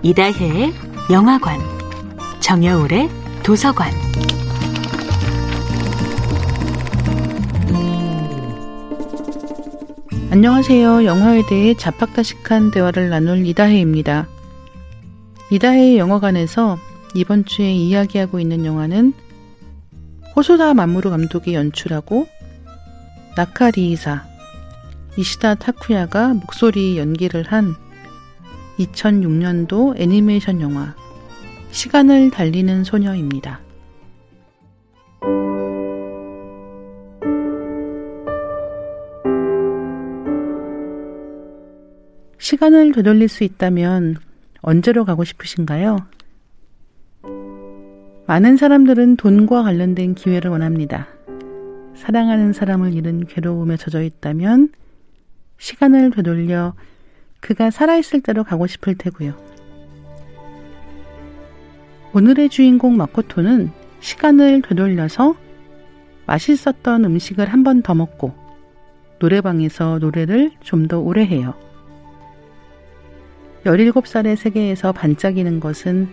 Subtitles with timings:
[0.00, 0.72] 이다혜의
[1.10, 1.58] 영화관,
[2.38, 3.10] 정여울의
[3.42, 3.90] 도서관.
[10.30, 11.04] 안녕하세요.
[11.04, 14.28] 영화에 대해 자팍다식한 대화를 나눌 이다혜입니다.
[15.50, 16.78] 이다혜의 영화관에서
[17.16, 19.12] 이번 주에 이야기하고 있는 영화는
[20.36, 22.28] 호소다 마무르 감독이 연출하고
[23.36, 24.24] 나카리이사
[25.16, 27.74] 이시다 타쿠야가 목소리 연기를 한
[28.78, 30.94] 2006년도 애니메이션 영화
[31.70, 33.60] 시간을 달리는 소녀입니다.
[42.38, 44.16] 시간을 되돌릴 수 있다면
[44.62, 45.98] 언제로 가고 싶으신가요?
[48.26, 51.08] 많은 사람들은 돈과 관련된 기회를 원합니다.
[51.94, 54.70] 사랑하는 사람을 잃은 괴로움에 젖어 있다면
[55.58, 56.74] 시간을 되돌려
[57.40, 59.34] 그가 살아있을 때로 가고 싶을 테고요.
[62.12, 65.34] 오늘의 주인공 마코토는 시간을 되돌려서
[66.26, 68.32] 맛있었던 음식을 한 번 더 먹고
[69.18, 71.54] 노래방에서 노래를 좀 더 오래 해요.
[73.64, 76.08] 17살의 세계에서 반짝이는 것은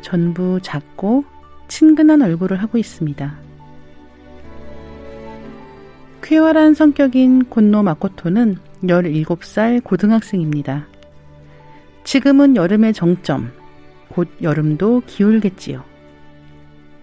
[0.00, 1.24] 전부 작고
[1.68, 3.38] 친근한 얼굴을 하고 있습니다.
[6.22, 10.86] 쾌활한 성격인 곤노 마코토는 17살 고등학생입니다.
[12.04, 13.52] 지금은 여름의 정점,
[14.08, 15.84] 곧 여름도 기울겠지요.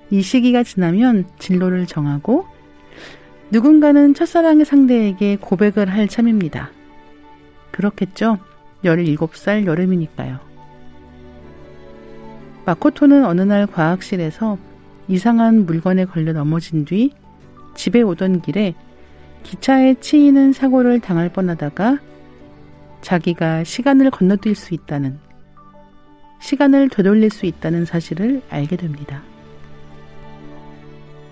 [0.09, 2.45] 이 시기가 지나면 진로를 정하고
[3.51, 6.71] 누군가는 첫사랑의 상대에게 고백을 할 참입니다.
[7.71, 8.39] 그렇겠죠?
[8.83, 10.39] 17살 여름이니까요.
[12.65, 14.57] 마코토는 어느 날 과학실에서
[15.07, 17.11] 이상한 물건에 걸려 넘어진 뒤
[17.75, 18.75] 집에 오던 길에
[19.47, 21.99] 기차에 치이는 사고를 당할 뻔하다가
[22.99, 25.19] 자기가 시간을 건너뛸 수 있다는,
[26.41, 29.23] 시간을 되돌릴 수 있다는 사실을 알게 됩니다.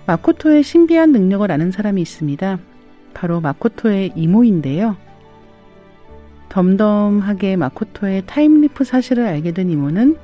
[0.06, 2.58] 마코토의 신비한 능력을 아는 사람이 있습니다.
[3.14, 4.96] 바로 마코토의 이모인데요.
[6.48, 10.16] 덤덤하게 마코토의 time leap 사실을 알게 된 이모는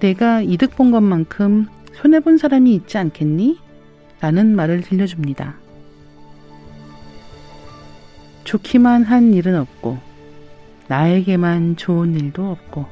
[0.00, 3.60] 내가 이득 본 것만큼 손해본 사람이 있지 않겠니?
[4.20, 5.63] 라는 말을 들려줍니다.
[8.54, 9.98] 좋기만 한 일은 없고,
[10.86, 12.86] 나에게만 좋은 일도 없고,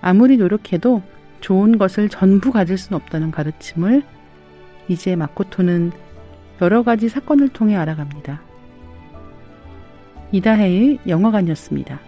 [0.00, 1.02] 아무리 노력해도
[1.40, 4.02] 좋은 것을 전부 가질 수는 없다는 가르침을
[4.88, 5.92] 이제 마코토는
[6.60, 8.40] 여러 가지 사건을 통해 알아갑니다.
[10.32, 12.00] 이다혜의 영화관이었습니다.